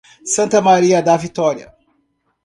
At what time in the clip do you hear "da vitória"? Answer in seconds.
0.99-1.71